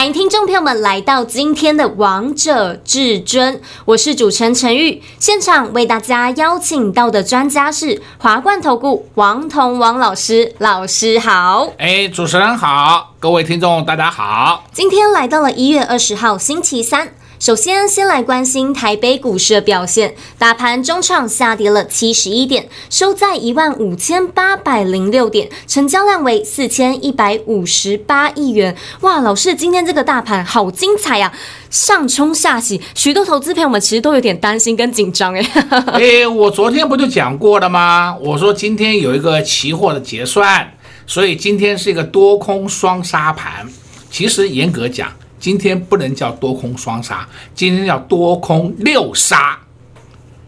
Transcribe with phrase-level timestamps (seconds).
[0.00, 3.54] 欢迎听众朋友们来到今天的《王者至尊》，
[3.84, 5.02] 我是主持人陈玉。
[5.18, 11.68] 现场为大家邀请到的专家是华冠投顾王彤王老师，老师好。
[11.76, 14.64] 哎，主持人好，各位听众大家好。
[14.72, 17.12] 今天来到了一月二十号星期三。
[17.40, 20.14] 首先，先来关心台北股市的表现。
[20.36, 28.76] 大盘中场下跌了七十一点，收在一万五千八百零六点，成交量为四千一百五十八亿元。
[29.00, 31.38] 哇，老师，今天这个大盘好精彩呀，啊！
[31.70, 35.40] 上冲下洗，许多投资朋友们其实都有点担心跟紧张哎。
[35.96, 38.14] 哎，我昨天不就讲过了吗？
[38.20, 40.74] 我说今天有一个期货的结算，
[41.06, 43.66] 所以今天是一个多空双杀盘。
[44.10, 45.10] 其实严格讲。
[45.40, 49.58] 今天不能叫多空双杀，今天叫多空六杀。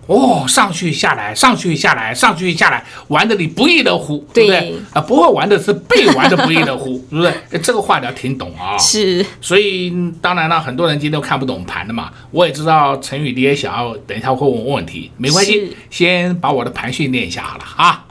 [0.08, 4.74] 哦，上去下来，上去下来，上去下来，玩的你不亦乐乎，对不对？
[4.92, 7.32] 啊，不会玩的是被玩的不亦乐乎， 是不是？
[7.62, 8.76] 这个话你要听懂啊。
[8.76, 9.24] 是。
[9.40, 12.10] 所以当然了，很多人今天都看不懂盘的嘛。
[12.32, 18.04] 我也知道陈宇你也想要，等一下会问我问题，没关系，先把我的盘训练一下好了啊。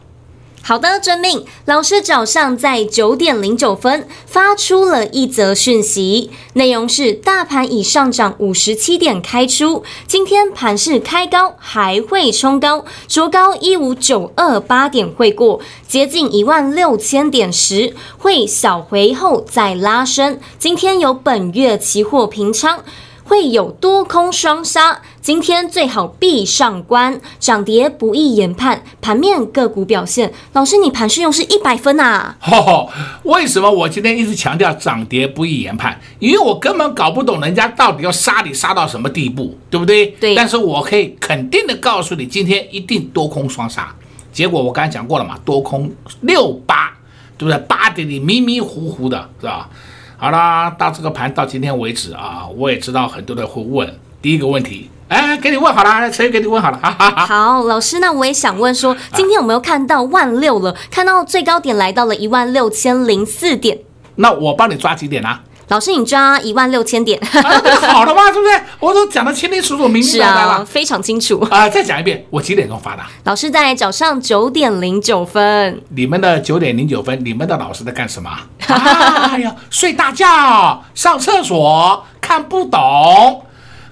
[0.64, 1.44] 好的，遵命。
[1.66, 20.40] 老师早上在九点零九分发出了一则讯息，内容是：大盘已上涨五十七点开出，今天盘势开高，还会冲高，卓高一五九二八点会过，接近一万六千点时会小回后再拉升。
[20.60, 22.84] 今天有本月期货平仓。
[23.32, 28.84] 会有多空双杀，今天最好闭上关，涨跌不易研判。
[29.00, 32.36] 盘面个股表现，老师你盘势用是一百分啊？
[32.46, 32.90] 哦，
[33.24, 35.98] 为什么我今天一直强调涨跌不易研判？
[36.20, 40.08] 因为我根本搞不懂人家到底要杀你杀到什么地步，对不对？
[40.08, 40.36] 对。
[40.36, 43.96] 但是我可以肯定的告诉你，今天一定多空双杀。
[44.34, 45.90] 结果我刚才讲过了嘛，多空
[46.20, 46.92] 六八，
[47.38, 47.58] 对不对？
[47.60, 49.70] 八点你迷迷糊糊的，是吧？
[50.22, 57.26] 好啦，到这个盘到今天为止啊，我也知道很多人会问第一个问题，哎，给你问好了，陈宇给你问好了，哈哈哈。
[57.26, 60.76] 好，老师，那我也想问说，今天有没有看到万六了？
[60.92, 63.80] 看到最高点来到了一万六千零四点。
[64.18, 65.42] 那我帮你抓几点啊？
[65.72, 67.42] 老师，你抓一万六千点，啊、
[67.94, 68.24] 好了吗？
[68.28, 68.62] 是不是？
[68.78, 71.68] 我都讲得清清楚楚、明明白白了，啊、非常清楚啊！
[71.72, 73.02] 再讲一遍，我几点钟发的？
[73.24, 75.82] 老师在早上九点零九分。
[75.96, 78.30] 你们的九点零九分，你们的老师在干什么？
[78.68, 83.46] 哎呀，睡大觉，上厕所，看不懂，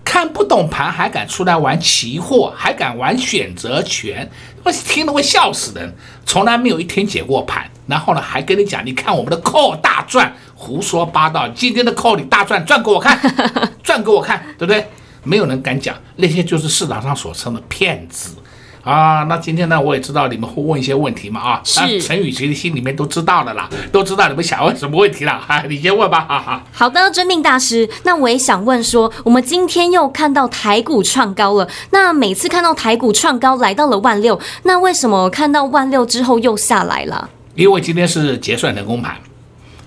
[0.04, 4.30] 看不懂盘还敢出来玩期货，还敢玩选择权，
[4.64, 5.96] 我听了会笑死人。
[6.26, 10.36] 从来没有一天解过盘，然后呢，还跟你讲，你看我们的 call 大赚。
[10.62, 11.48] 胡说八道！
[11.56, 13.18] 今天的 call 你大赚，赚给我看，
[13.82, 14.86] 赚给我看，对不对？
[15.24, 18.36] 没有人敢讲，那些就是市场上所称的骗子
[18.84, 19.24] 啊！
[19.30, 21.62] 那今天呢，我也知道你们会问一些问题嘛啊！
[21.64, 22.02] 是。
[22.02, 26.64] 陈宇其实心里面都知道的啦，都知道你们想问什么问题了哈、啊， 你先问吧哈哈。
[26.74, 27.90] 好的，遵命大师。
[28.04, 37.30] 那我也想问说，我们今天又看到台股创高了，那每次看到台股创高来到了万六，那为什么看到万六之后又下来了？
[37.56, 39.16] 因为今天是结算人工盘。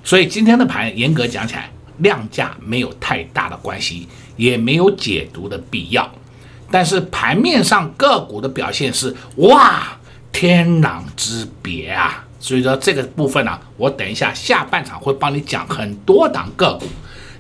[0.05, 6.11] 所以今天的盘严格讲起来，量价没有太大的关系，也没有解读的必要。
[6.71, 9.99] 但是盘面上个股的表现是哇，
[10.33, 12.25] 天壤之别啊！
[12.41, 16.87] 所以说这个部分呢、啊，我等一下下半场会帮你讲很多档个股。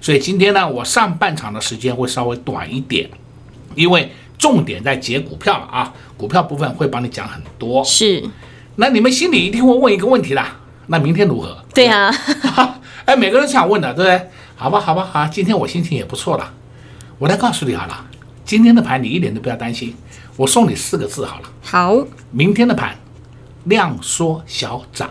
[0.00, 3.09] 所以今天呢，我上半场的时间会稍微短一点，
[3.75, 7.83] 因为重点在解股票了啊，股票部分会帮你讲很多。
[7.83, 8.23] 是，
[8.77, 10.61] 那你们心里一定会问一个问题啦。
[10.92, 11.56] 那明天如何？
[11.72, 12.14] 对呀、
[12.54, 14.28] 啊， 哎，每个人想问的，对不对？
[14.54, 16.53] 好吧，好吧，好，今天我心情也不错了。
[17.19, 18.04] 我来告诉你好了，
[18.44, 19.96] 今天的盘你一点都不要担心，
[20.37, 21.49] 我送你四个字好了。
[21.62, 21.96] 好，
[22.31, 22.94] 明天的盘
[23.64, 25.11] 量缩小涨。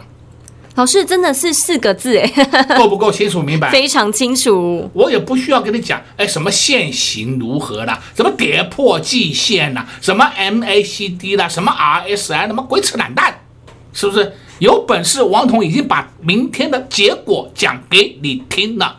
[0.76, 2.32] 老师真的是四个字哎，
[2.78, 3.72] 够不够清楚明白？
[3.72, 4.88] 非常清楚。
[4.94, 13.34] 我也不需要跟你讲，哎，什么线型如何啦，什么跌破季线啦，什么 MACD 啦，什么 RSI，什么鬼扯懒蛋，
[13.94, 14.32] 是不是？
[14.60, 18.98] 有本事，王彤已经把明天的结果讲给你听了。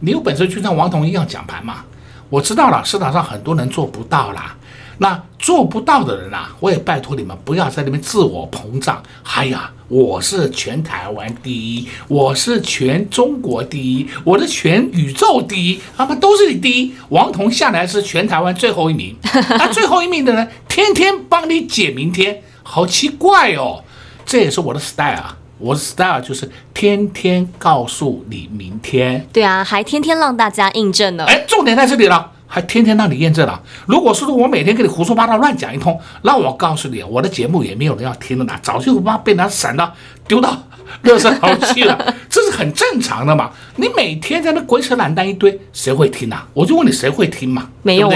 [0.00, 1.84] 你有本事就像王彤一样讲盘嘛？
[2.30, 4.56] 我知道了，市场上很多人做不到啦。
[4.96, 9.02] 那做不到的人啊，我也拜托你们不要在那边自我膨胀。
[9.24, 16.94] 哎呀，我是全台湾第一，我是全中国第一，我的全宇宙第一，他们都是你第一。
[17.10, 19.14] 王彤向来是全台湾最后一名，
[19.50, 23.84] 那最后一名的人天天帮你解明天，好奇怪哦。
[24.30, 29.26] 这也是我的 style 啊，我的 style 就是天天告诉你明天。
[29.32, 31.24] 对啊，还天天让大家印证呢。
[31.24, 32.30] 哎，重点在这里了。
[32.46, 33.60] 还天天让你验证了。
[33.86, 39.92] 如果说我每天给你胡说八道乱讲一通，那我告诉你，我的节目也没有人要听了呢，早就把被他闪到
[40.28, 40.56] 丢到
[41.04, 42.14] 垃圾桶去了。
[42.50, 43.50] 很正常的嘛。
[43.76, 46.46] 你每天在那鬼扯懒蛋一堆，谁会听啊？
[46.52, 47.68] 我就问你，谁会听嘛？
[47.82, 48.12] 没有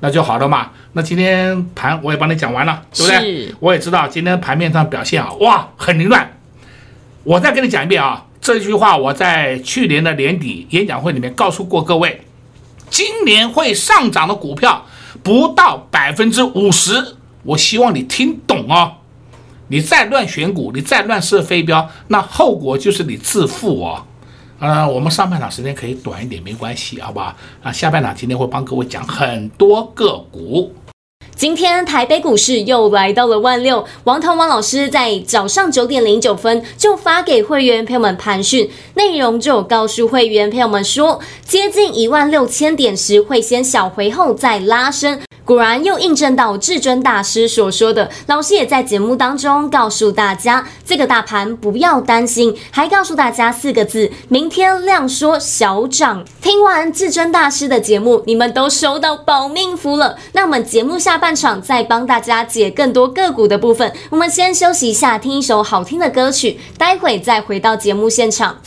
[0.00, 0.70] 那就好了嘛。
[0.92, 3.54] 那今天盘我也帮你讲完了，对不对？
[3.60, 6.30] 我也知道今天盘面上表现啊，哇，很凌乱。
[7.24, 12.22] 我再跟你讲一遍啊，这句话我在去年的年底演讲会里面告诉过各位。
[12.90, 14.86] 今年会上涨的股票
[15.22, 18.94] 不到百分之五十，我希望你听懂哦。
[19.68, 24.02] 你再乱选股，你再乱设飞镖，那后果就是你自负哦。
[24.58, 27.34] 呃，我们上半场时间可以短一点，没关系，好不好？
[27.62, 30.74] 啊，下半场今天会帮各位讲很多个股。
[31.36, 45.20] 今天台北股市又来到了万六，王腾王老师在早上九点零九分就发给会员朋友们盘讯，内容就告诉会员朋友们说，接近一万六千点时会先小回后再拉升。
[45.48, 56.22] 果然又印证到至尊大师所说的，老师也在节目当中告诉大家，这个大盘不要担心，还告诉大家四个字：明天量缩小涨。
[56.42, 60.18] 听完至尊大师的节目，你们都收到保命符了。
[60.32, 68.58] 那我们节目下半场再帮大家解更多个股的部分，我们先休息一下，听一首好听的歌曲，待会再回到节目现场。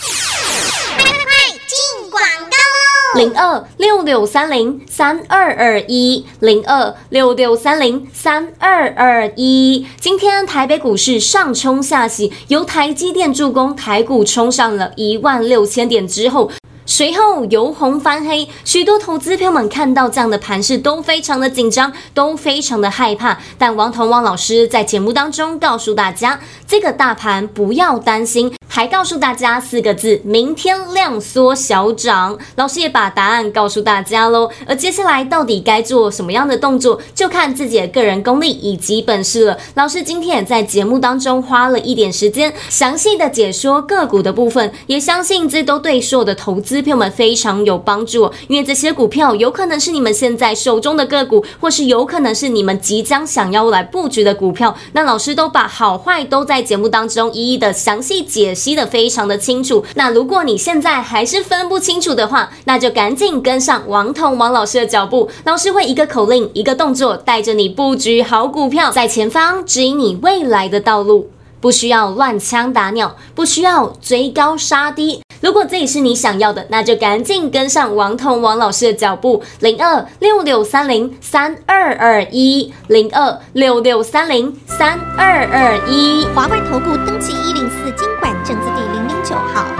[3.16, 9.86] 零二六六三零三二二一，零二六六三零三二二一。
[10.00, 16.50] 今天台北股市上冲下洗，由台积电助攻，台股冲上了一万六千点之后。
[16.86, 23.38] 随后由红翻黑，许多投资朋友们看到这样的盘势都非常的紧张，都非常的害怕。
[23.58, 32.40] 但王彤王老师在节目当中告诉大家，这个大盘不要担心，还告诉大家四个字：明天量缩小涨。
[32.56, 34.50] 老师也把答案告诉大家喽。
[34.66, 39.58] 而接下来到底该做什么样的动作，就看自己的个人功力以及本事了。
[39.74, 46.82] 老师今天也在节目当中花了一点时间，详细的解说个股的部分，也相信这都对所有的投资。
[46.82, 54.74] 朋友们非常有帮助，因为这些股票有可能是你们现在手中的个股，或是有可能是你们即将想要来布局的股票。
[54.94, 59.84] 那老师都把好坏都在节目当中一一的详细解析的非常的清楚。
[59.96, 75.22] 那如果你现在还是分不清楚的话，那就赶紧跟上王彤王老师的脚步，老师会一个口令一个动作带着你布局好股票，在前方指引你未来的道路，不需要乱枪打鸟，不需要追高杀低。
[75.42, 89.71] 如果这也是你想要的，那就赶紧跟上王彤王老师的脚步，零二六六三零三二二一，零二六六三零三二二一，华冠投顾登记一零四经管证字第零零九号。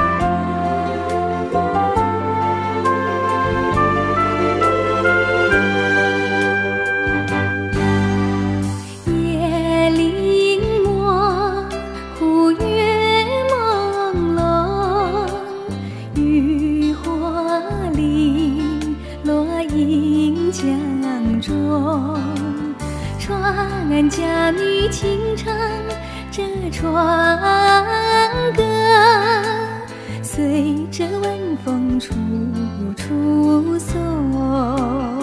[24.42, 25.56] 家女轻唱
[26.32, 27.38] 着船
[28.56, 28.64] 歌，
[30.24, 31.32] 随着晚
[31.64, 32.16] 风处
[32.98, 35.21] 处送。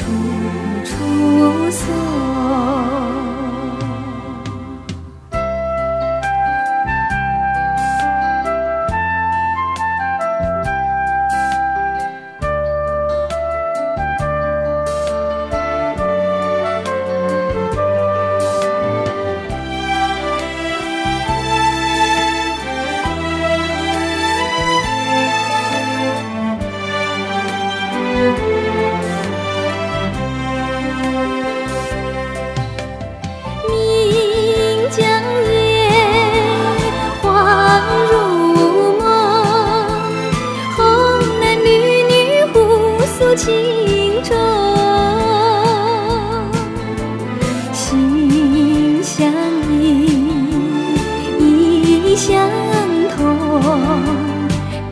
[0.00, 0.06] 处
[0.84, 1.99] 处色。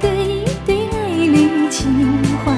[0.01, 1.83] 对对爱侣情
[2.45, 2.53] 话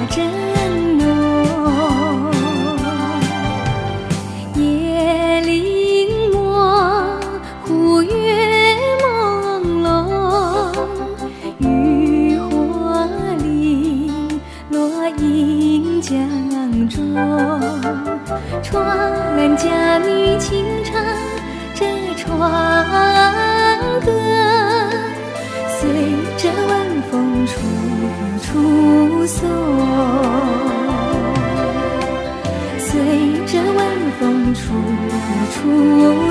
[35.53, 35.59] 处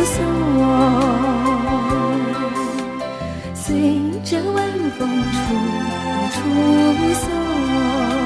[0.04, 0.16] 送，
[3.54, 3.64] 随
[4.24, 4.58] 着晚
[4.98, 5.00] 风
[5.32, 5.38] 处
[6.32, 6.38] 处
[7.14, 8.19] 送。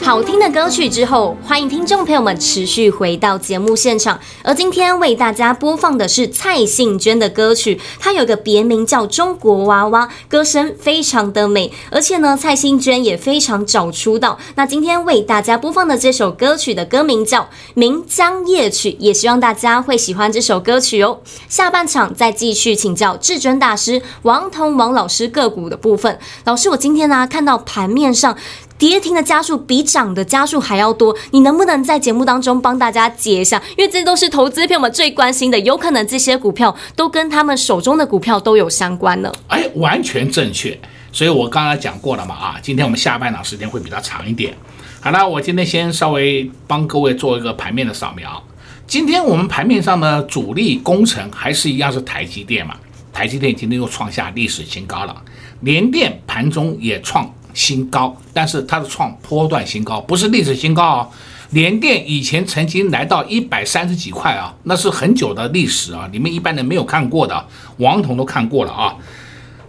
[0.00, 4.18] 好听的歌曲之后，欢迎听众朋友们持续回到节目现场。
[4.42, 14.38] 而今天为大家播放的是蔡幸娟的歌曲，她有个别名叫《中国娃娃》，歌声非常的美，而且呢，蔡幸娟也非常早出道。
[14.54, 17.42] 那今天为大家播放的这首歌曲的歌名叫
[17.74, 21.18] 《岷江夜曲》，也希望大家会喜欢这首歌曲哦。
[21.48, 26.18] 下半场再继续请教至尊大师王彤王老师个股的部分。
[26.44, 28.34] 老师，我今天呢、看到盘面上。
[28.78, 33.60] 跌停的家数比涨的家数还要多，你能不能在节目当中帮大家解一下？
[33.76, 39.32] 因为这都是投资朋友们最关心的，有可能这些股票都跟他们手中的股票都有相关呢。
[39.48, 40.78] 哎，完全正确。
[41.10, 44.54] 所以我刚才讲过了嘛，啊，今天我们下半场时间会比较长一点。
[45.00, 48.40] 好了，我今天先稍微帮各位做一个盘面的扫描。
[48.86, 52.76] 今天我们盘面上的，主力工程还是一样是台积电嘛，
[53.12, 55.22] 台积电今天又创下历史新高了，
[55.62, 57.28] 联电盘中也创。
[57.58, 61.08] 新高，但是它是创波段新高，不是历史新高啊。
[61.50, 67.44] 联电以前曾经来到一百三十几块啊，那是很久的历史啊，你们一般人没有看过的，
[67.78, 68.94] 王彤都看过了啊。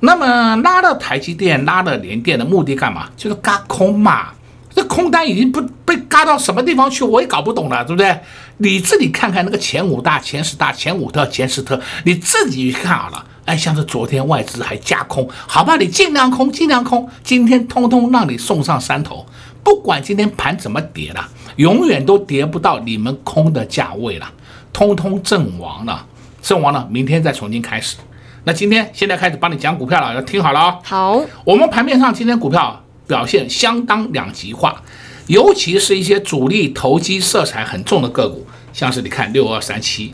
[0.01, 3.09] 那么拉了台积电，拉了联电的目的干嘛？
[3.17, 4.27] 就是嘎空嘛。
[4.75, 8.15] 这空单已经不被嘎到什么地方去，我也搞不懂了，对不对？
[8.57, 13.25] 你自己看看那个前五大、前十大、前五特、前十特，你自己去看好了。
[13.49, 17.09] 哎，像是昨天外资还加空，好吧，你尽量空，尽量空。
[17.23, 19.25] 今天通通让你送上山头，
[19.63, 24.31] 不管今天盘怎么跌了，永远都跌不到你们空的价位了，
[24.71, 26.05] 通通阵亡了，
[26.43, 26.87] 阵亡了。
[26.91, 27.97] 明天再重新开始。
[28.43, 30.77] 那今天现在开始帮你讲股票了，要听好了哦。
[30.83, 34.79] 好，我们盘面上今天股票表现相当两极化，
[35.25, 40.13] 尤其是一些主力投机色彩很重的个股，像是你看六二三七。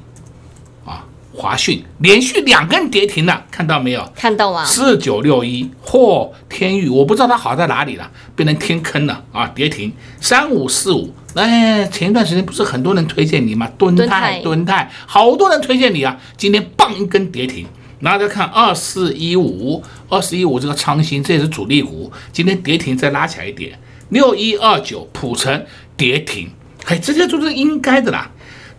[1.35, 4.09] 华讯连续两根跌停了，看到没有？
[4.15, 4.63] 看到啊。
[4.63, 9.45] 四九六一，或，天域，我不知道它好在哪里了，变成天坑了啊！
[9.53, 9.91] 跌停。
[10.21, 13.69] 三五四五，哎，前一段时间不是很多人推荐你吗？
[13.77, 16.17] 敦泰，敦泰，好多人推荐你啊！
[16.37, 17.67] 今天棒一根跌停。
[17.99, 23.77] 然后再看二四一五，二四一五这个昌兴，这也是主力股，今天跌停再拉起来一点。
[24.09, 25.65] 六一二九，普成
[25.97, 26.49] 跌停，
[26.85, 28.29] 嘿，这些都是应该的啦。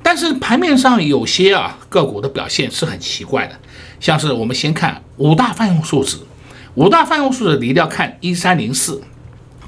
[0.06, 3.58] 但是盘面上有些啊个股的表现是很奇怪的，
[3.98, 6.18] 像是我们先看五大泛用数值，
[6.76, 9.02] 五大泛用数值你一定要看一三零四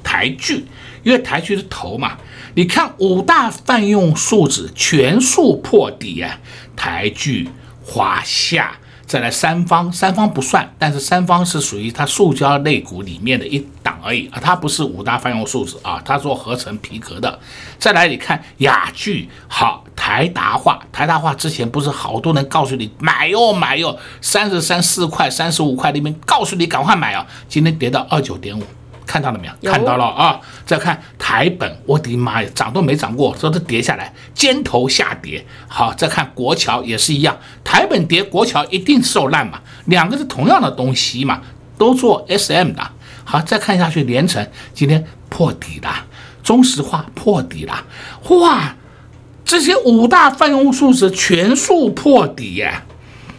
[0.01, 0.63] 台剧，
[1.03, 2.17] 因为台剧是头嘛，
[2.53, 6.39] 你看五大泛用数值全数破底啊，
[6.73, 7.49] 台剧、
[7.83, 8.77] 华夏。
[9.09, 17.39] 再来三方，三方不算，但是三方是属于它塑胶类股里面的一档而已啊，它不是五大泛用数值啊，它做合成皮革的。
[17.79, 28.61] 再来，你看雅聚，好，台达化，台达化之前不是好多人告诉你买哟买哟，三十三四块、三十五块里面告诉你赶快买啊，今天跌到二九点五。
[29.09, 29.71] 看到了没有？
[29.71, 30.39] 看到了啊！
[30.67, 35.43] 再看台本，我的妈呀，涨都没涨过，这都跌下来，尖头下跌。
[35.67, 41.41] 好，再看国桥也是一样，台本跌，国桥一定受烂嘛，两个是同样的东西嘛，
[41.75, 42.87] 都做 SM 的。
[43.23, 46.05] 好，再看下去，连城今天破底了，
[46.43, 47.83] 中石化破底了，
[48.29, 48.75] 哇，
[49.43, 52.71] 这些五大泛用数值全数破底耶！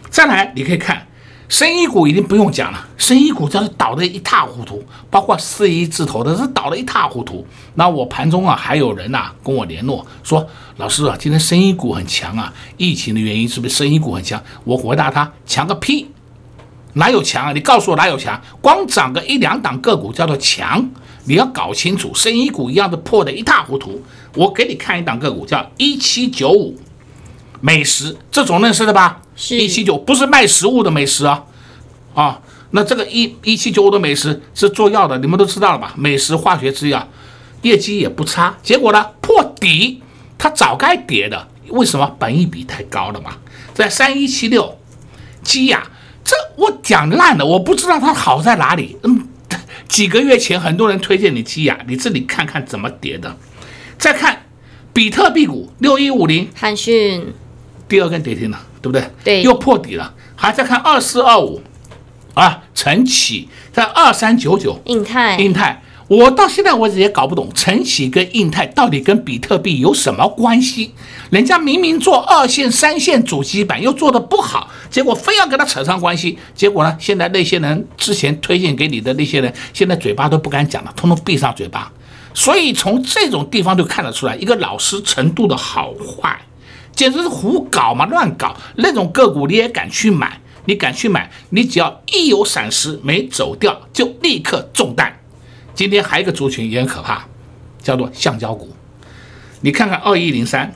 [0.09, 1.07] 再来，你可以看。
[1.51, 7.45] 生意股已经不用讲了，生意股真是倒得一塌糊涂，包括四一字头的是倒得一塌糊涂。
[7.75, 14.41] 那我盘中啊还有人呐、跟我联络说，老师啊，今天生意股很强啊，疫情的原因是不是生意股很强？
[14.63, 16.07] 我回答他，强个屁，
[16.93, 17.51] 哪有强啊？
[17.51, 18.41] 你告诉我哪有强？
[18.61, 20.89] 光涨个一两档个股叫做强？
[21.25, 24.01] 你要搞清楚，生意股一样的破得一塌糊涂。
[24.35, 26.79] 我给你看一档个股叫一七九五。
[27.59, 29.20] 美食这种认识的吧？
[29.41, 31.43] 是一七九，不是卖食物的美食啊，
[32.13, 35.95] 啊，那这个一一七九五的美食是做药的，你们都知道了吧？
[35.97, 37.09] 美食化学制药，
[37.63, 39.99] 业绩也不差，结果呢破底，
[40.37, 42.15] 它早该跌的，为什么？
[42.19, 43.31] 本益比太高了嘛。
[43.73, 44.77] 在三一七六，
[45.41, 45.89] 基亚，
[46.23, 48.95] 这我讲烂了，我不知道它好在哪里。
[49.01, 49.27] 嗯，
[49.87, 53.35] 几个月前很多人推荐你基亚，你自己看看怎么跌的。
[53.97, 54.43] 再看
[54.93, 57.33] 比特币股六一五零，汉讯
[57.91, 59.05] 第二根跌停了，对不对？
[59.21, 60.13] 对，又破底了。
[60.33, 61.61] 还在看二四二五
[62.33, 65.83] 啊，晨起在二三九九，印泰，印泰。
[66.07, 70.93] 我到现在为止也搞不懂，晨起跟印泰到底跟比特币有什么关系？
[71.31, 76.39] 人家明明做二线、三线主机板又做的不好，结果非要跟他扯上关系。
[76.55, 81.91] 结果呢，现在那些人之前推荐给你的那些人，现在嘴巴都不敢讲了，通通闭上嘴巴。
[82.33, 86.39] 所以从这种地方就看得出来，一个老师程度的好坏，
[86.93, 88.55] 简直是胡搞嘛，乱搞。
[88.75, 90.39] 那种个股你也敢去买？
[90.65, 91.31] 你敢去买？
[91.49, 95.19] 你只要一有闪失没走掉，就立刻中弹。
[95.73, 97.25] 今天还有一个族群也很可怕，
[97.81, 98.69] 叫做橡胶股。
[99.61, 100.73] 你看看二一零三，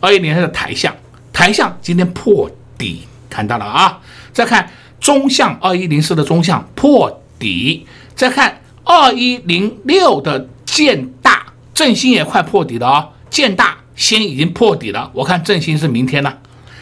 [0.00, 0.94] 二一零三的台橡，
[1.32, 4.00] 台橡今天破底，看到了啊。
[4.32, 13.08] 再看中橡二一零四的中橡破底，再看二一零六的建大，振兴也快破底了哦。
[13.28, 16.32] 建大先已经破底了，我看振兴是明天呢。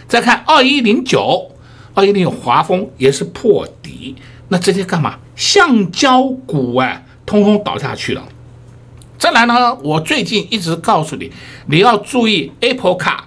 [0.07, 1.51] 再看二一零九，
[1.93, 4.15] 二一零九华丰也是破底。
[4.51, 5.19] 那这些干嘛？
[5.35, 8.23] 橡胶股啊，通通倒下去了。
[9.19, 11.33] 再来呢，我最近一直告诉你，
[11.67, 13.19] 你要注意 Apple Car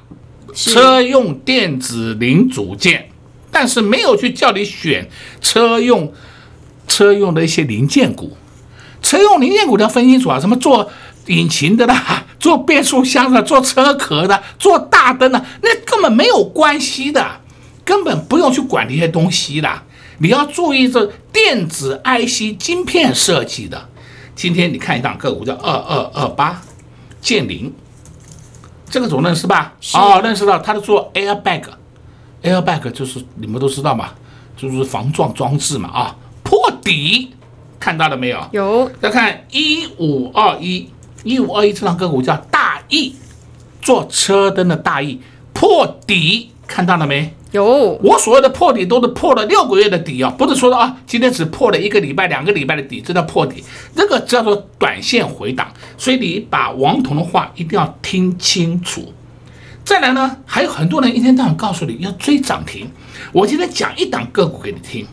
[0.55, 3.10] 车用电子零组件，
[3.51, 5.10] 但是没有去叫你选
[5.41, 6.13] 车用
[6.88, 8.38] 车用的一些零件股。
[9.01, 10.89] 车用零件股要分清楚啊，什么做
[11.25, 17.23] 引擎的啦，做变速箱的，做车壳的，做大灯的，那根本没有关系的，
[17.86, 19.71] 根本不用去管这些东西的。
[20.17, 23.89] 你要注意这电子 IC 晶片设计的。
[24.36, 26.60] 今天你看一档个股叫二二二八，
[27.21, 27.71] 建林，
[28.89, 29.73] 这个总认识吧？
[29.93, 34.10] 哦，认识到它是做 airbag，airbag 就是你们都知道嘛，
[34.58, 37.36] 就是防撞装置嘛啊，破底，
[37.80, 38.49] 看到了没有？
[38.51, 38.91] 有。
[38.99, 40.89] 再看一五二一，
[41.23, 43.15] 一五二一这档个股叫大亿，
[43.81, 45.19] 做车灯的大亿，
[45.53, 47.34] 破底，看到了没？
[47.51, 53.62] 有，我所谓的破底都是破了六个月的底啊，不是说的啊，今天只破了一个礼拜、两个礼拜的底，这叫破底，
[53.93, 55.67] 那个叫做短线回档。
[55.97, 59.13] 所以你把王彤的话一定要听清楚。
[59.84, 62.89] 再来呢，还有很多人一天到晚告诉你要追涨停，
[63.34, 65.05] 我今天讲一档个股给你听，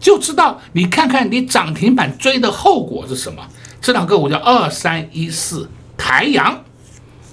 [0.00, 3.42] 就知道你看看你涨停板追的后果是什么。
[3.86, 6.60] 这档个股叫二三一四台阳，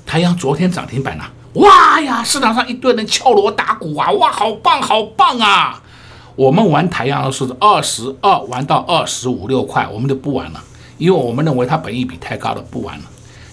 [0.06, 1.32] 台阳昨天涨停板呐、啊。
[1.54, 2.24] 哇呀！
[2.24, 4.12] 市场上一堆人敲锣打鼓啊！
[4.12, 5.82] 哇，好棒，好棒啊！
[6.36, 10.64] 我们玩台阳的是二十二玩到二十五六块，我们就不玩了，
[11.00, 13.06] 因为我们认为它本益比太高了，不玩了。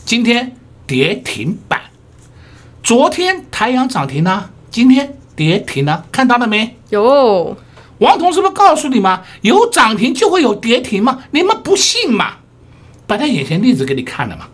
[0.04, 0.54] 今天
[0.86, 1.80] 跌停板，
[2.82, 7.56] 昨天台阳涨停了，今天跌停了，看到了没有？
[7.96, 9.22] 王彤是不是告诉你吗？
[9.40, 11.20] 有涨停就会有跌停吗？
[11.30, 12.34] 你们不信吗？
[13.10, 14.46] 摆在眼前例子给你看了嘛？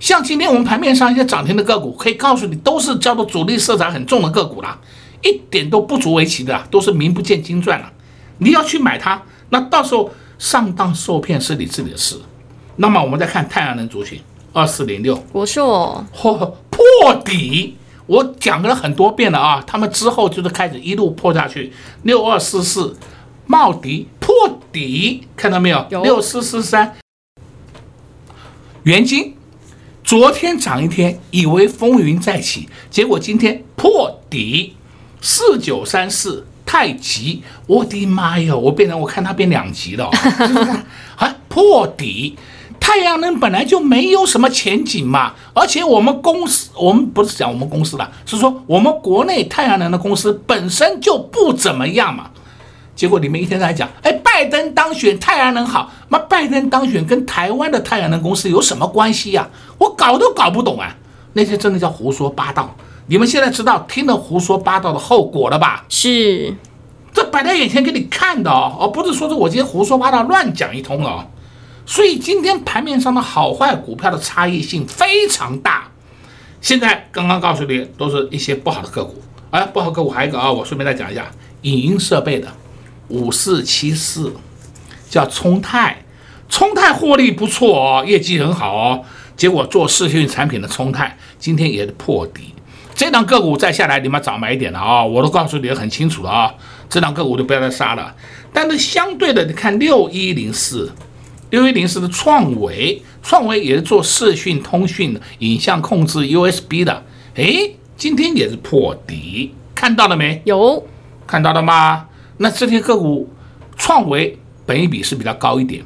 [0.00, 4.76] 像今天我们盘面上一些涨停的个股，可以告诉你，都是叫做主力色彩很重的个股了，
[5.22, 7.92] 一点都不足为奇的，都是名不见经传了。
[8.38, 12.16] 你要去买它，那到时候上当受骗是你自己的事。
[12.74, 14.20] 那么我们再看太阳能族群
[14.52, 16.34] 二四零六，国硕破
[16.68, 21.72] 破底，我讲了很多遍了啊，他们之后就是开始一路破下去。
[22.02, 22.96] 六二四四
[23.46, 24.34] 茂迪破
[24.72, 25.86] 底，看到没有？
[25.90, 26.96] 有六四四三
[28.84, 29.34] 元晶。
[30.02, 34.74] 昨天涨一天，以为风云再起，结果今天破底。
[35.20, 38.56] 四九三四太极，我的妈呀！
[38.56, 40.70] 我变成我看它变两极了， 是不是？
[41.16, 42.36] 啊，破底。
[42.80, 52.30] 太阳能本来就没有什么前景嘛，而且我们公司，我们不是讲我们公司了，是说我们国内太阳能的公司本身就不怎么样嘛。
[53.00, 55.90] 结果你们一天在讲，哎，拜登当选，太阳能好。
[56.10, 59.48] 那拜登当选跟台湾的太阳能公司有什么关系呀？
[59.78, 60.94] 我搞都搞不懂啊！
[61.32, 62.76] 那些真的叫胡说八道。
[63.06, 65.86] 你们现在知道听了胡说八道的后果了吧？
[65.88, 66.54] 是，
[67.14, 71.26] 这摆在眼前给你看的哦，而不是说是我今天胡说八道乱讲一通了。
[71.86, 75.88] 所以今天盘面上的好坏股票的差异性非常大。
[76.60, 79.22] 现在刚刚告诉你，都是一些不好的个股。
[79.52, 81.30] 哎，不好个股还有一个啊，我顺便再讲一下，
[81.62, 82.46] 影音设备的。
[83.10, 84.32] 五四七四
[85.10, 86.04] 叫聪泰，
[86.48, 89.04] 聪泰获利不错哦，业绩很好哦。
[89.36, 92.54] 结果做视讯产品的聪泰今天也是破底，
[92.94, 95.04] 这档个股再下来你们早买一点了啊！
[95.04, 96.54] 我都告诉你很清楚了啊，
[96.88, 98.14] 这档个股就不要再杀了。
[98.52, 100.92] 但是相对的，你看六一零四，
[101.48, 107.02] 六一零四的创维，创维也是做视讯通讯的影像控制 USB 的，
[107.36, 110.86] 诶，今天也是破底，看到了没有？
[111.26, 112.08] 看到了吗？
[112.42, 113.28] 那这些个股，
[113.76, 115.84] 创维本益比是比较高一点，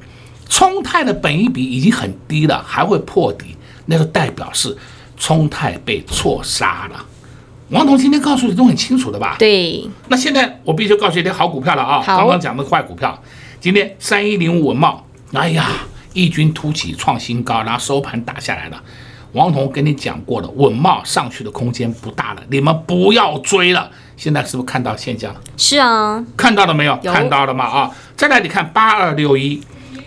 [0.49, 4.77] 冲泰的本益比已经很低了，还会破底，那就代表是
[5.17, 7.05] 冲泰被错杀了。
[7.71, 9.35] 王彤今天告诉你都很清楚的吧？
[9.37, 9.85] 对。
[10.07, 12.05] 那现在我必须告诉你点好股票了啊！
[12.07, 13.21] 刚刚讲的坏股票，
[13.61, 15.69] 今天三一零五文茂，哎呀，
[16.13, 18.81] 异军突起创新高，然后收盘打下来了。
[19.33, 23.91] 王彤跟你讲过了，稳懋上去的空间不大了，你们不要追了。
[24.17, 25.41] 现在是不是看到现象了？
[25.57, 26.99] 是啊，看到了没有？
[27.03, 27.65] 有看到了吗？
[27.65, 29.61] 啊，再来你看八二六一，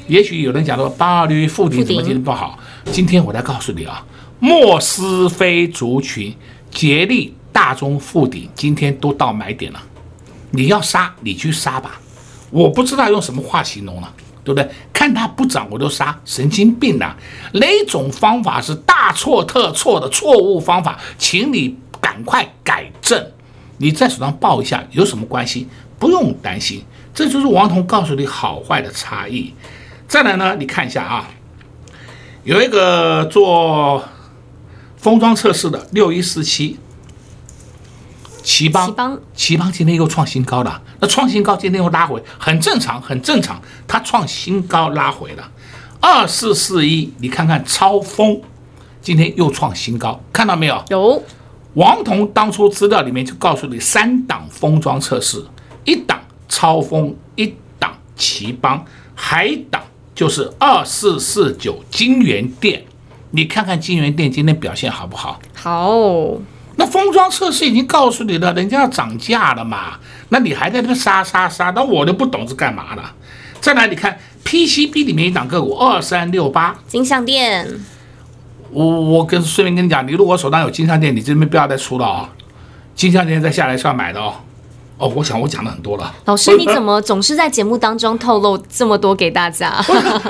[0.07, 2.57] 也许有人讲说八二六一富鼎怎么今天不好？
[2.91, 4.05] 今天我来告诉你啊，
[4.39, 6.35] 莫斯菲族群、
[6.71, 9.79] 杰力、大中、富鼎今天都到买点了，
[10.51, 11.99] 你要杀你去杀吧，
[12.49, 14.13] 我不知道用什么话形容了。
[14.47, 14.71] 对不对？
[14.93, 17.13] 看它不涨我都杀，神经病啊！
[17.55, 20.97] 哪种方法是大错特错的错误方法？
[21.17, 23.21] 请你赶快改正。
[23.77, 25.67] 你在手上抱一下有什么关系？
[25.99, 29.53] 不用担心，这就是王彤告诉你好坏的差异。
[30.07, 31.29] 再来呢，你看一下啊，
[32.43, 34.03] 有一个做
[34.97, 36.77] 封装测试的六一四七。
[38.43, 40.81] 奇邦，奇邦今天又创新高了。
[41.01, 43.61] 那创新高，今天又拉回，很正常，很正常。
[43.85, 45.51] 它创新高拉回了。
[45.99, 48.39] 二四四一，你看看超风，
[49.01, 50.81] 今天又创新高，看到没有？
[50.89, 51.21] 有。
[51.77, 55.45] 王彤当初资料里面就告诉你，三档封装测试，
[55.85, 59.83] 一档超风，一档奇邦，还档
[60.15, 62.83] 就是二四四九金源店。
[63.29, 65.39] 你看看金源店今天表现好不好？
[65.53, 65.95] 好。
[66.77, 69.99] 那封装测试已经告诉你了，人家要涨价了嘛？
[70.29, 71.71] 那你还在那杀杀杀？
[71.75, 73.13] 那我就不懂是干嘛了。
[73.61, 77.67] 再来，你看 PCB 里面一档个股二三六八金像电，
[78.77, 82.29] 我我跟顺便跟你讲，你如果手上有金项链，你这边不要再出了啊、哦！
[82.93, 84.35] 金项链再下来是要买的哦。
[84.99, 86.13] 哦，我想我讲的很多了。
[86.25, 89.83] 老师，你怎么总是在节目当中透露这么多给大家？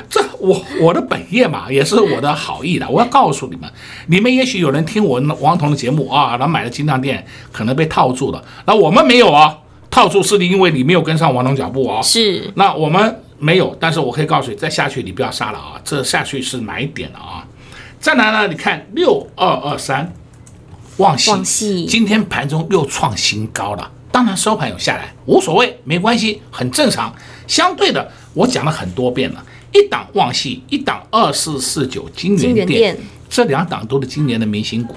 [0.09, 2.87] 这我我的本业嘛，也是我的好意的。
[2.89, 3.69] 我要告诉你们，
[4.07, 8.41] 你们也许有人听我王彤的节目啊，然后买了金项链，可能被套住了。
[8.65, 9.57] 那我们没有啊，
[9.89, 12.01] 套住是因为你没有跟上王彤脚步啊。
[12.01, 12.49] 是。
[12.55, 17.43] 那我们没有，但是我可以告诉你，再下去你不要杀了啊，这下去是买点了啊。
[17.99, 20.13] 再来呢，你看六二二三，
[20.97, 23.91] 旺系，今天盘中又创新高了。
[24.11, 27.13] 当然收盘有下来无所谓，没关系，很正常。
[27.47, 32.97] 相对的，我讲了很多遍了，一档旺系，一档二四四九金元店，
[33.29, 34.95] 这两档都是今年的明星股。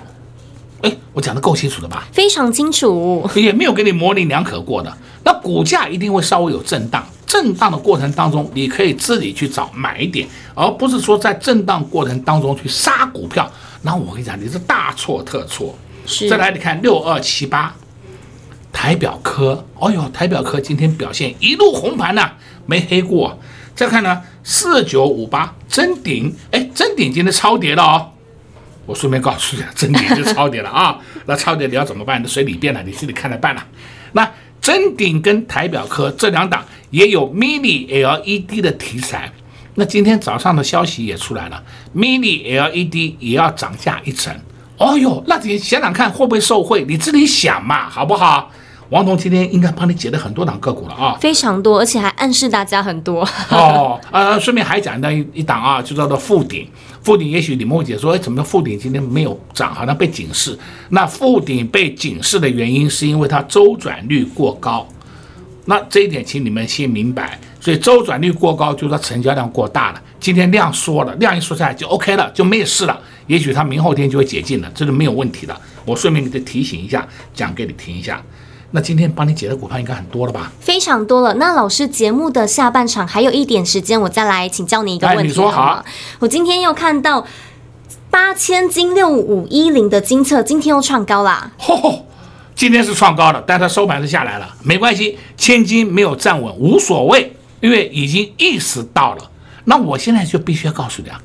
[0.83, 2.07] 哎，我讲的够清楚了吧？
[2.13, 4.97] 非常清楚，也没有给你模棱两可过的。
[5.25, 13.49] 那股价一定会稍微有震荡，震荡的过程当中，你可以自己去找买点，而不是说在震荡过程当中去杀股票。
[13.83, 15.79] 那我跟你讲，你是大错特错。
[16.29, 17.73] 再来，你看六二七八。
[18.73, 23.39] 台表科，哦呦，台表科今天表现一路红盘呐、啊，没黑过。
[23.77, 28.11] 再看呢，四九五八真顶，哎，真顶今天超跌了哦。
[28.87, 30.99] 我顺便告诉你，真顶就超跌了啊。
[31.27, 32.21] 那超跌你要怎么办？
[32.23, 33.65] 你随你便了，你自己看着办了。
[34.13, 34.29] 那
[34.61, 39.33] 臻鼎跟台表科这两档也有 mini LED 的题材。
[39.75, 41.63] 那今天早上的消息也出来了
[41.95, 44.35] ，mini LED 也要涨价一成。
[44.77, 46.85] 哦哟，那你想想看会不会受惠？
[46.89, 48.51] 你自己想嘛，好不好？
[48.91, 53.23] 王彤今天应该帮你解了很多档个股了啊，非常多，而且还暗示大家很多。
[53.51, 56.69] 哦，呃，顺便还讲到一一档啊，就叫做富鼎。
[57.03, 60.59] 富鼎也许你们会解说，哎，怎么富鼎今天没有涨，好像被警示？
[60.89, 64.87] 那富鼎被警示的原因是因为它周转率过高。
[65.67, 67.39] 那这一点，请你们先明白。
[67.61, 70.03] 所以周转率过高，就是说成交量过大了。
[70.19, 73.01] 今天量缩了，量一缩下来就 OK 了，就没事了。
[73.29, 75.57] 也许它明后天就会解禁了，这是没有问题的。
[75.85, 78.21] 我顺便给你提醒一下，讲给你听一下。
[78.73, 80.53] 那今天帮你解的股票应该很多了吧？
[80.61, 81.35] 非常多了。
[81.35, 85.23] 那老师节目的下半场还有一点时间，我再来请教你一个问题。
[85.23, 85.85] 哎，你说好。
[86.19, 87.27] 我今天又看到
[88.11, 91.51] 八千金六五一零的金策，今天又创高啦。
[91.59, 92.07] 吼吼。
[92.55, 97.35] 今天是创高的，但它收盘是下来了，没关系，千金没有站稳无所谓。
[97.61, 99.31] 因为已经意识到了，
[99.65, 101.21] 那我现在就必须要告诉你啊，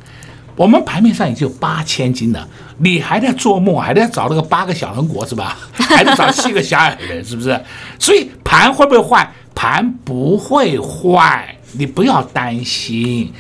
[0.56, 5.58] 我们盘面上已经有八千斤了，你还在做梦，还在找那个八个小人国是 吧？
[5.74, 7.60] 还在找七个小矮人是不是？
[8.00, 9.30] 所以盘会不会坏？
[9.54, 13.32] 盘不会坏，你不要担心。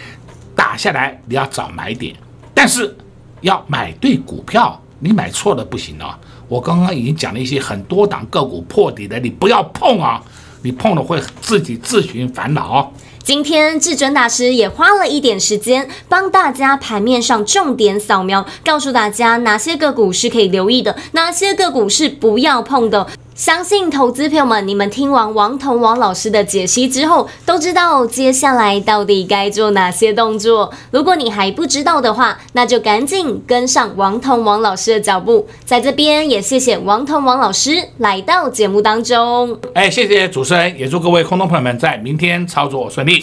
[0.55, 2.15] 打下来你要找买点，
[2.53, 2.95] 但是
[3.41, 6.17] 要买对股票，你买错了不行啊！
[6.47, 10.21] 我刚刚已经讲了一些很多档个股破底的，你不要碰啊。
[10.61, 12.91] 你碰了会自己自寻烦恼。
[13.25, 23.07] 今天至尊大师也花了一点时间，帮大家盘面上重点扫描，告诉大家哪些个股是可以留意的，哪些个股是不要碰的。
[23.35, 30.71] 相信投资朋友们，你们听完王彤王老师的解析之后，都知道接下来到底该做哪些动作。
[30.89, 35.45] 如果你还不知道的话，那就赶紧跟上王彤王老师的脚步。
[35.65, 39.59] 在这边也谢谢王彤王老师来到节目当中。
[39.73, 43.21] 哎，谢谢主持人，也祝各位空中朋友们在明天操作顺利。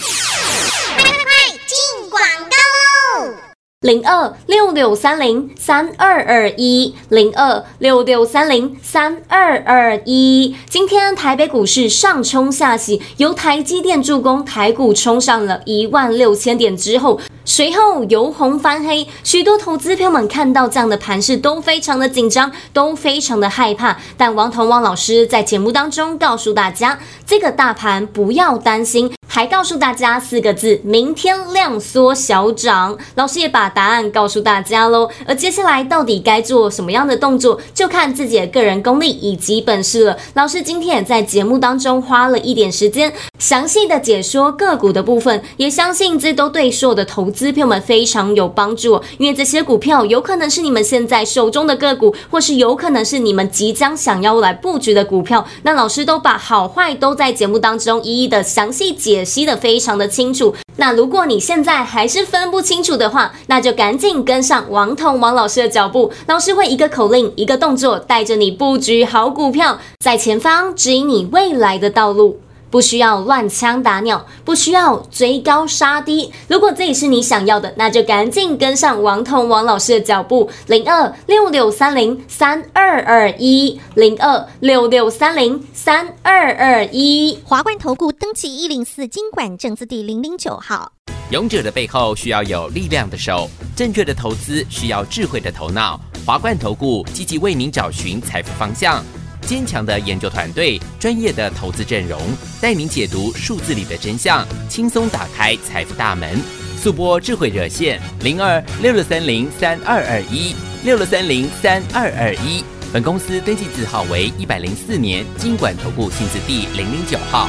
[3.83, 10.55] 零二六六三零三二二一，零二六六三零三二二一。
[10.71, 23.99] 今天台北股市上冲下洗，由台积电助攻，台股冲上了一万六千点之后，随后由红翻黑，许多投资朋友们看到这样的盘势都非常的紧张，都非常的害怕。
[24.17, 29.13] 但王彤王老师在节目当中告诉大家，这个大盘不要担心。
[29.43, 32.97] 还告诉大家四个字：明天量缩小涨。
[33.17, 35.09] 老师也把答案告诉大家喽。
[35.27, 40.17] 而接下来到底该做什么样的动作，就看自己的个人功力以及本事了。
[40.35, 49.03] 老师今天也在节目当中花了一点时间，详细的解说个股的部分，也相信这都对所有的投资朋友们非常有帮助。
[49.19, 55.45] 因为这些股票有可能是你们现在手中的个股，或是有可能是你们即将想要来布局的股票。
[55.65, 59.13] 那老师都把好坏都在节目当中一一的详细解。
[59.13, 60.55] 解析的非常的清楚。
[60.77, 66.13] 那如果你现在还是分不清楚的话，那就赶紧跟上王彤王老师的脚步。
[66.27, 72.41] 老师会一个口令，一个动作，带着你布局好股票，在前方指引你未来的道路。
[72.73, 76.33] 不需要乱枪打鸟，不需要追高杀低。
[76.49, 87.39] 如果这也是你想要的，那就赶紧跟上王彤王老师的脚步，零二六六三零三二二一，零二六六三零三二二一。
[87.45, 90.91] 华冠投顾登记一零四经管证字第零零九号。
[91.31, 96.01] 勇者的背后需要有力量的手，正确的投资需要智慧的头脑。
[96.25, 99.05] 华冠投顾积极为您找寻财富方向。
[99.43, 102.21] 坚强的研究团队，专业的投资阵容，
[102.61, 106.41] 带您解读数字里的真相，轻松打开财富大门。
[106.77, 112.65] 速播智慧热线零二六六三零三二二一六六三零三二二一。
[112.93, 117.49] 本公司登记字号为一百零四年经管投顾新字第零零九号。